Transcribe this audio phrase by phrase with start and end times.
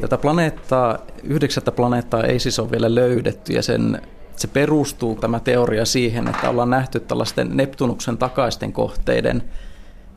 [0.00, 4.02] Tätä planeettaa, yhdeksättä planeettaa ei siis ole vielä löydetty ja sen,
[4.36, 9.42] se perustuu tämä teoria siihen, että ollaan nähty tällaisten Neptunuksen takaisten kohteiden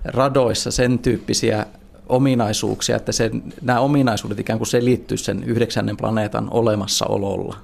[0.06, 1.66] radoissa sen tyyppisiä
[2.10, 7.57] ominaisuuksia, että se, nämä ominaisuudet ikään kuin selittyy sen yhdeksännen planeetan olemassaololla.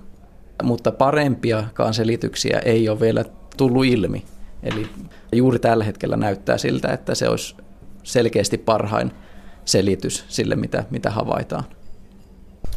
[0.63, 3.25] Mutta parempiakaan selityksiä ei ole vielä
[3.57, 4.25] tullut ilmi.
[4.63, 4.89] Eli
[5.31, 7.55] juuri tällä hetkellä näyttää siltä, että se olisi
[8.03, 9.11] selkeästi parhain
[9.65, 11.63] selitys sille, mitä, mitä havaitaan.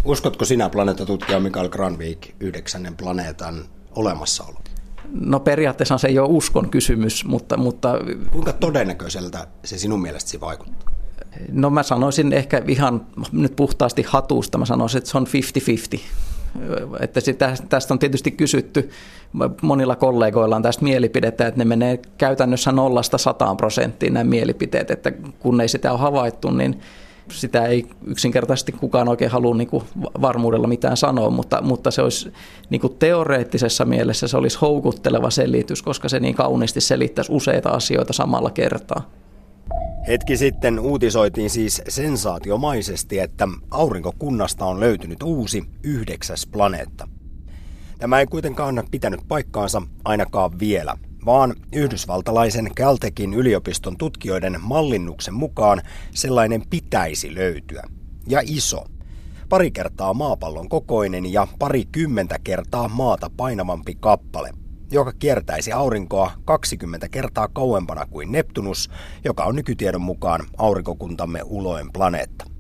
[0.05, 3.65] Uskotko sinä planeettatutkija Mikael Granvik yhdeksännen planeetan
[3.97, 4.59] olemassaolo?
[5.13, 7.57] No periaatteessa se ei ole uskon kysymys, mutta...
[7.57, 7.99] mutta
[8.33, 10.93] Kuinka todennäköiseltä se sinun mielestäsi vaikuttaa?
[11.53, 15.27] No mä sanoisin ehkä ihan nyt puhtaasti hatusta, mä sanoisin, että se on
[15.97, 16.01] 50-50.
[17.01, 17.21] Että
[17.69, 18.91] tästä on tietysti kysytty,
[19.63, 25.11] monilla kollegoilla on tästä mielipidettä, että ne menee käytännössä nollasta sataan prosenttiin nämä mielipiteet, että
[25.39, 26.81] kun ei sitä ole havaittu, niin
[27.31, 32.33] sitä ei yksinkertaisesti kukaan oikein halua niin kuin varmuudella mitään sanoa, mutta, mutta se olisi
[32.71, 38.13] niin kuin teoreettisessa mielessä se olisi houkutteleva selitys, koska se niin kauniisti selittäisi useita asioita
[38.13, 39.11] samalla kertaa.
[40.09, 47.09] Hetki sitten uutisoitiin siis sensaatiomaisesti, että aurinkokunnasta on löytynyt uusi yhdeksäs planeetta.
[47.99, 56.63] Tämä ei kuitenkaan pitänyt paikkaansa ainakaan vielä, vaan yhdysvaltalaisen Caltechin yliopiston tutkijoiden mallinnuksen mukaan sellainen
[56.71, 57.83] pitäisi löytyä.
[58.29, 58.85] Ja iso.
[59.49, 64.51] Pari kertaa maapallon kokoinen ja pari kymmentä kertaa maata painavampi kappale–
[64.93, 68.91] joka kiertäisi aurinkoa 20 kertaa kauempana kuin Neptunus,
[69.25, 72.52] joka on nykytiedon mukaan aurinkokuntamme uloin planeetta.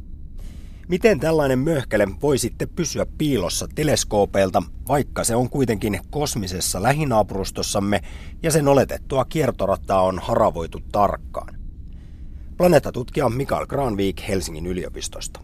[0.92, 8.00] Miten tällainen möhkele voi sitten pysyä piilossa teleskoopeilta, vaikka se on kuitenkin kosmisessa lähinaapurustossamme
[8.42, 11.54] ja sen oletettua kiertorataa on haravoitu tarkkaan?
[12.56, 15.40] Planeettatutkija Mikael Granvik Helsingin yliopistosta.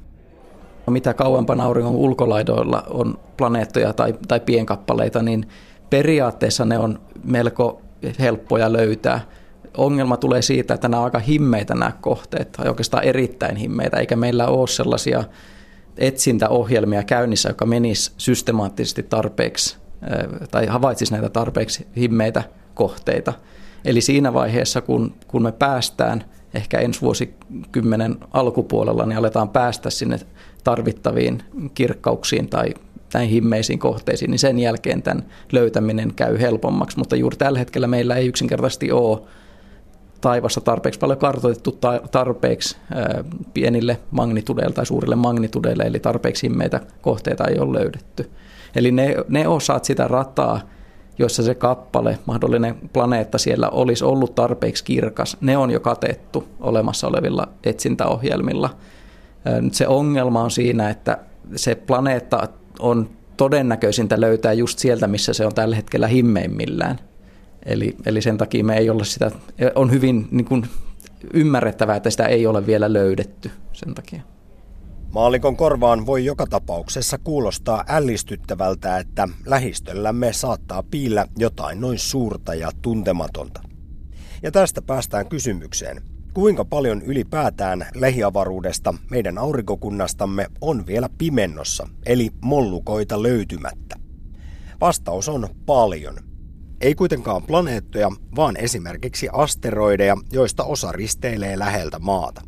[0.90, 5.48] Mitä kauempana auringon ulkolaidoilla on planeettoja tai, tai pienkappaleita, niin
[5.90, 7.82] periaatteessa ne on melko
[8.18, 9.20] helppoja löytää.
[9.76, 14.16] Ongelma tulee siitä, että nämä on aika himmeitä nämä kohteet, tai oikeastaan erittäin himmeitä, eikä
[14.16, 15.24] meillä ole sellaisia
[15.98, 19.76] etsintäohjelmia käynnissä, joka menisi systemaattisesti tarpeeksi
[20.50, 22.42] tai havaitsisi näitä tarpeeksi himmeitä
[22.74, 23.32] kohteita.
[23.84, 26.24] Eli siinä vaiheessa, kun, kun me päästään
[26.54, 30.18] ehkä ensi vuosikymmenen alkupuolella, niin aletaan päästä sinne
[30.64, 31.42] tarvittaviin
[31.74, 32.74] kirkkauksiin tai
[33.14, 36.98] näihin himmeisiin kohteisiin, niin sen jälkeen tämän löytäminen käy helpommaksi.
[36.98, 39.20] Mutta juuri tällä hetkellä meillä ei yksinkertaisesti ole
[40.20, 41.78] taivassa tarpeeksi paljon kartoitettu
[42.10, 42.76] tarpeeksi
[43.54, 48.30] pienille magnitudeille tai suurille magnitudeille, eli tarpeeksi himmeitä kohteita ei ole löydetty.
[48.76, 50.60] Eli ne, ne osat sitä rataa,
[51.18, 57.08] joissa se kappale, mahdollinen planeetta siellä olisi ollut tarpeeksi kirkas, ne on jo katettu olemassa
[57.08, 58.70] olevilla etsintäohjelmilla.
[59.72, 61.18] Se ongelma on siinä, että
[61.56, 62.48] se planeetta
[62.78, 66.98] on todennäköisintä löytää just sieltä, missä se on tällä hetkellä himmeimmillään.
[67.66, 69.30] Eli, eli sen takia me ei olla sitä,
[69.74, 70.66] on hyvin niin kuin
[71.34, 74.22] ymmärrettävää, että sitä ei ole vielä löydetty sen takia.
[75.12, 82.70] Maalikon korvaan voi joka tapauksessa kuulostaa ällistyttävältä, että lähistöllämme saattaa piillä jotain noin suurta ja
[82.82, 83.60] tuntematonta.
[84.42, 86.02] Ja tästä päästään kysymykseen,
[86.34, 93.96] Kuinka paljon ylipäätään lähiavaruudesta meidän aurinkokunnastamme on vielä pimennossa, eli mollukoita löytymättä?
[94.80, 96.27] Vastaus on paljon.
[96.80, 102.42] Ei kuitenkaan planeettoja, vaan esimerkiksi asteroideja, joista osa risteilee läheltä maata.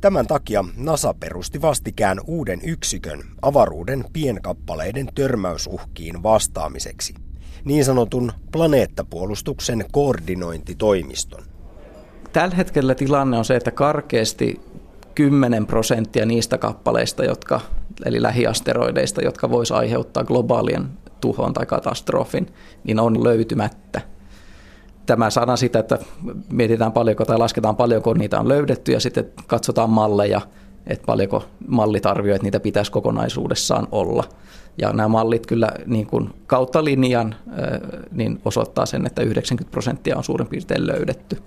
[0.00, 7.14] Tämän takia NASA perusti vastikään uuden yksikön avaruuden pienkappaleiden törmäysuhkiin vastaamiseksi,
[7.64, 11.44] niin sanotun planeettapuolustuksen koordinointitoimiston.
[12.32, 14.60] Tällä hetkellä tilanne on se, että karkeasti
[15.14, 17.60] 10 prosenttia niistä kappaleista, jotka,
[18.04, 20.88] eli lähiasteroideista, jotka voisi aiheuttaa globaalien
[21.22, 22.46] tuhon tai katastrofin,
[22.84, 24.00] niin on löytymättä.
[25.06, 25.98] Tämä saadaan sitä, että
[26.52, 30.40] mietitään paljonko tai lasketaan paljonko niitä on löydetty ja sitten katsotaan malleja,
[30.86, 34.24] että paljonko mallit arvioivat, että niitä pitäisi kokonaisuudessaan olla.
[34.78, 37.34] Ja nämä mallit kyllä niin kuin kautta linjan
[38.12, 41.38] niin osoittaa sen, että 90 prosenttia on suurin piirtein löydetty.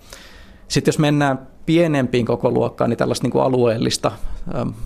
[0.68, 4.12] Sitten jos mennään pienempiin koko luokkaan, niin tällaista niin kuin alueellista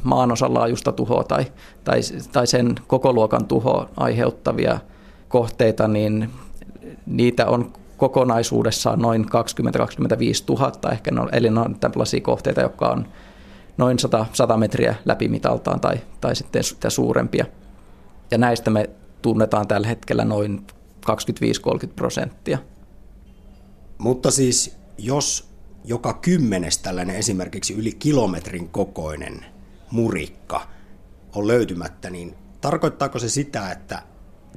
[0.03, 1.44] maanosan laajuista tuhoa tai,
[1.85, 2.00] tai,
[2.32, 4.79] tai sen koko luokan tuhoa aiheuttavia
[5.29, 6.31] kohteita, niin
[7.06, 9.29] niitä on kokonaisuudessaan noin 20-25
[10.49, 13.06] 000 ehkä, no, eli ne on tällaisia kohteita, jotka on
[13.76, 17.47] noin 100, 100 metriä läpimitaltaan tai, tai sitten sitä suurempia.
[18.31, 18.91] Ja näistä me
[19.23, 20.67] tunnetaan tällä hetkellä noin
[21.11, 21.12] 25-30
[21.97, 22.59] prosenttia.
[23.99, 25.50] Mutta siis jos
[25.85, 29.47] joka kymmenes tällainen esimerkiksi yli kilometrin kokoinen
[29.91, 30.67] murikka
[31.35, 34.03] on löytymättä, niin tarkoittaako se sitä, että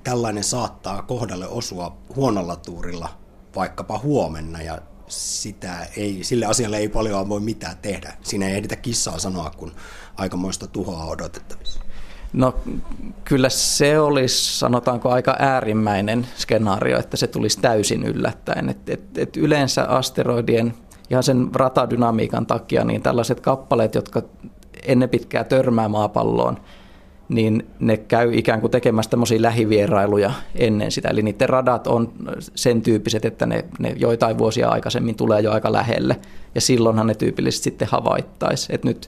[0.03, 3.09] tällainen saattaa kohdalle osua huonolla tuurilla
[3.55, 8.13] vaikkapa huomenna ja sitä ei, sille asialle ei paljon voi mitään tehdä.
[8.21, 9.71] Siinä ei ehditä kissaa sanoa, kun
[10.17, 11.79] aikamoista tuhoa odotettavissa.
[12.33, 12.55] No
[13.23, 18.69] kyllä se olisi, sanotaanko, aika äärimmäinen skenaario, että se tulisi täysin yllättäen.
[18.69, 20.73] Et, et, et yleensä asteroidien
[21.09, 24.21] ihan sen ratadynamiikan takia, niin tällaiset kappaleet, jotka
[24.83, 26.57] ennen pitkää törmää maapalloon,
[27.29, 31.09] niin ne käy ikään kuin tekemässä tämmöisiä lähivierailuja ennen sitä.
[31.09, 32.13] Eli niiden radat on
[32.55, 36.19] sen tyyppiset, että ne, ne joitain vuosia aikaisemmin tulee jo aika lähelle,
[36.55, 38.75] ja silloinhan ne tyypillisesti sitten havaittaisi.
[38.75, 39.07] Et nyt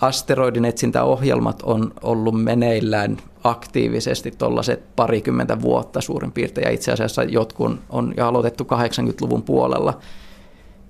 [0.00, 7.80] asteroidin etsintäohjelmat on ollut meneillään aktiivisesti tuollaiset parikymmentä vuotta suurin piirtein, ja itse asiassa jotkut
[7.90, 9.98] on jo aloitettu 80-luvun puolella.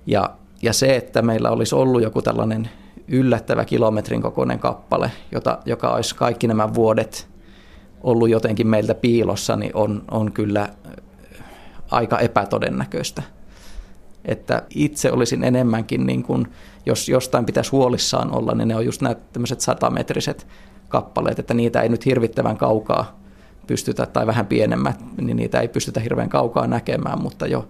[0.07, 0.31] Ja,
[0.63, 2.71] ja se, että meillä olisi ollut joku tällainen
[3.09, 7.29] yllättävä kilometrin kokoinen kappale, jota, joka olisi kaikki nämä vuodet
[8.01, 10.69] ollut jotenkin meiltä piilossa, niin on, on kyllä
[11.91, 13.23] aika epätodennäköistä.
[14.25, 16.47] Että itse olisin enemmänkin, niin kuin,
[16.87, 20.47] jos jostain pitäisi huolissaan olla, niin ne on just nämä tämmöiset satametriset
[20.89, 23.21] kappaleet, että niitä ei nyt hirvittävän kaukaa
[23.67, 27.69] pystytä, tai vähän pienemmät, niin niitä ei pystytä hirveän kaukaa näkemään, mutta jo,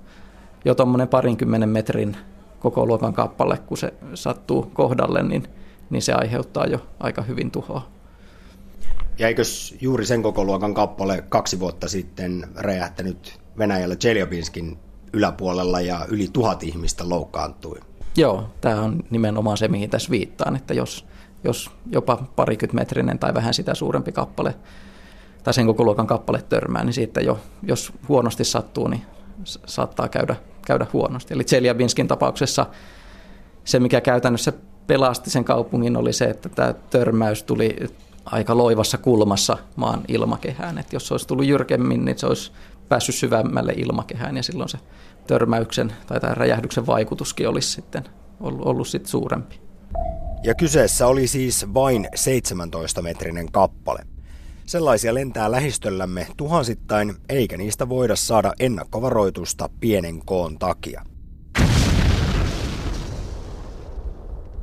[0.67, 2.17] jo tuommoinen parinkymmenen metrin
[2.59, 5.49] koko luokan kappale, kun se sattuu kohdalle, niin,
[5.91, 7.89] niin se aiheuttaa jo aika hyvin tuhoa.
[9.19, 14.79] Ja eikös juuri sen koko luokan kappale kaksi vuotta sitten räjähtänyt Venäjällä Chelyabinskin
[15.13, 17.81] yläpuolella ja yli tuhat ihmistä loukkaantui?
[18.17, 21.07] Joo, tämä on nimenomaan se, mihin tässä viittaan, että jos,
[21.45, 24.55] jos jopa parikymmenmetrinen tai vähän sitä suurempi kappale
[25.45, 29.03] tai sen koko luokan kappale törmää, niin siitä jo, jos huonosti sattuu, niin
[29.45, 30.37] saattaa käydä
[30.67, 31.35] käydä huonosti.
[31.35, 32.67] Eli Tseljabinskin tapauksessa
[33.65, 34.53] se, mikä käytännössä
[34.87, 37.77] pelasti sen kaupungin, oli se, että tämä törmäys tuli
[38.25, 40.79] aika loivassa kulmassa maan ilmakehään.
[40.79, 42.53] Että jos se olisi tullut jyrkemmin, niin se olisi
[42.89, 44.79] päässyt syvemmälle ilmakehään ja silloin se
[45.27, 48.05] törmäyksen tai tämän räjähdyksen vaikutuskin olisi sitten
[48.41, 49.61] ollut, ollut sitten suurempi.
[50.43, 54.16] Ja kyseessä oli siis vain 17-metrinen kappale.
[54.67, 61.03] Sellaisia lentää lähistöllämme tuhansittain, eikä niistä voida saada ennakkovaroitusta pienen koon takia.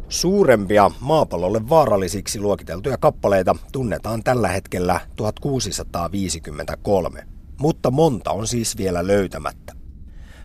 [0.09, 7.27] Suurempia maapallolle vaarallisiksi luokiteltuja kappaleita tunnetaan tällä hetkellä 1653,
[7.59, 9.73] mutta monta on siis vielä löytämättä.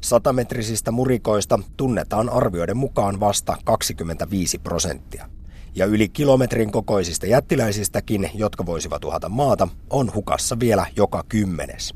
[0.02, 5.37] Satametrisistä murikoista tunnetaan arvioiden mukaan vasta 25 prosenttia
[5.74, 11.94] ja yli kilometrin kokoisista jättiläisistäkin, jotka voisivat uhata maata, on hukassa vielä joka kymmenes.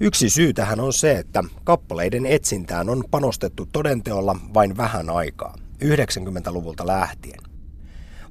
[0.00, 5.54] Yksi syy tähän on se, että kappaleiden etsintään on panostettu todenteolla vain vähän aikaa,
[5.84, 7.38] 90-luvulta lähtien.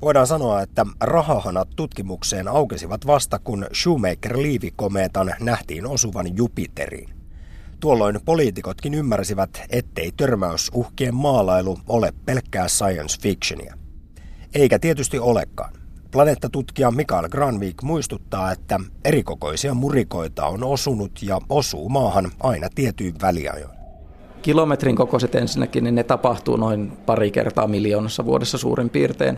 [0.01, 7.09] Voidaan sanoa, että rahahanat tutkimukseen aukesivat vasta kun Shoemaker-liivikomeetan nähtiin osuvan Jupiteriin.
[7.79, 13.80] Tuolloin poliitikotkin ymmärsivät, ettei törmäysuhkien maalailu ole pelkkää science fictionia.
[14.55, 15.73] Eikä tietysti olekaan.
[16.11, 23.77] Planeettatutkija Mikael Granvik muistuttaa, että erikokoisia murikoita on osunut ja osuu maahan aina tietyin väliajoin.
[24.41, 29.37] Kilometrin kokoiset ensinnäkin, niin ne tapahtuu noin pari kertaa miljoonassa vuodessa suurin piirtein.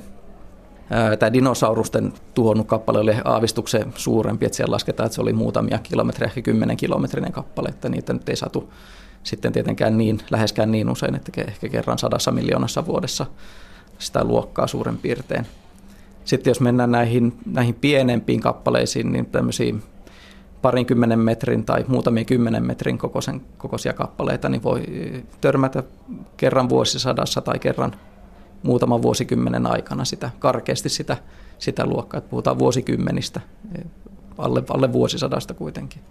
[1.19, 6.26] Tämä dinosaurusten tuhonnut kappale oli aavistuksen suurempi, että siellä lasketaan, että se oli muutamia kilometriä,
[6.26, 8.73] ehkä kymmenen kilometrinen kappale, että niitä nyt ei satu
[9.23, 13.26] sitten tietenkään niin, läheskään niin usein, että ehkä kerran sadassa miljoonassa vuodessa
[14.06, 15.45] sitä luokkaa suurin piirtein.
[16.26, 19.74] Sitten jos mennään näihin, näihin pienempiin kappaleisiin, niin tämmöisiä
[20.62, 24.83] parinkymmenen metrin tai muutamia kymmenen metrin kokoisen, kokoisia kappaleita, niin voi
[25.42, 25.83] törmätä
[26.38, 27.95] kerran vuosisadassa tai kerran
[28.64, 31.18] muutaman vuosikymmenen aikana sitä, karkeasti sitä,
[31.60, 32.18] sitä luokkaa.
[32.18, 33.42] Että puhutaan vuosikymmenistä,
[34.38, 36.02] alle, alle vuosisadasta kuitenkin.